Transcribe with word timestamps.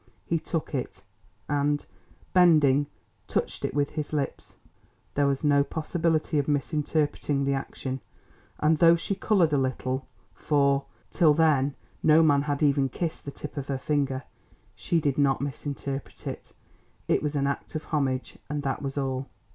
He 0.25 0.39
took 0.39 0.73
it, 0.73 1.03
and, 1.47 1.85
bending, 2.33 2.87
touched 3.27 3.63
it 3.63 3.75
with 3.75 3.91
his 3.91 4.13
lips. 4.13 4.55
There 5.13 5.27
was 5.27 5.43
no 5.43 5.63
possibility 5.63 6.39
of 6.39 6.47
misinterpreting 6.47 7.45
the 7.45 7.53
action, 7.53 8.01
and 8.59 8.79
though 8.79 8.95
she 8.95 9.13
coloured 9.13 9.53
a 9.53 9.59
little—for, 9.59 10.85
till 11.11 11.35
then, 11.35 11.75
no 12.01 12.23
man 12.23 12.41
had 12.41 12.63
even 12.63 12.89
kissed 12.89 13.25
the 13.25 13.29
tip 13.31 13.57
of 13.57 13.67
her 13.67 13.77
finger—she 13.77 14.99
did 14.99 15.19
not 15.19 15.39
misinterpret 15.39 16.25
it. 16.25 16.53
It 17.07 17.21
was 17.21 17.35
an 17.35 17.45
act 17.45 17.75
of 17.75 17.83
homage, 17.83 18.39
and 18.49 18.63
that 18.63 18.81
was 18.81 18.97
all. 18.97 19.27